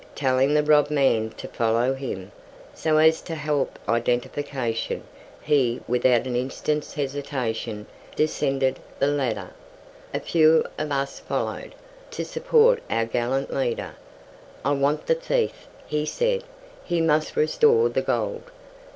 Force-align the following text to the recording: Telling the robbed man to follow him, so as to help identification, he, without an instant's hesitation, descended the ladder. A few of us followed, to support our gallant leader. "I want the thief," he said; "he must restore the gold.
Telling 0.15 0.55
the 0.55 0.63
robbed 0.63 0.89
man 0.89 1.29
to 1.37 1.47
follow 1.47 1.93
him, 1.93 2.31
so 2.73 2.97
as 2.97 3.21
to 3.21 3.35
help 3.35 3.77
identification, 3.87 5.03
he, 5.43 5.79
without 5.87 6.25
an 6.25 6.35
instant's 6.35 6.95
hesitation, 6.95 7.85
descended 8.15 8.79
the 8.97 9.05
ladder. 9.05 9.51
A 10.11 10.19
few 10.19 10.65
of 10.79 10.91
us 10.91 11.19
followed, 11.19 11.75
to 12.09 12.25
support 12.25 12.81
our 12.89 13.05
gallant 13.05 13.53
leader. 13.53 13.91
"I 14.65 14.71
want 14.71 15.05
the 15.05 15.13
thief," 15.13 15.67
he 15.85 16.07
said; 16.07 16.43
"he 16.83 16.99
must 16.99 17.35
restore 17.35 17.87
the 17.87 18.01
gold. 18.01 18.41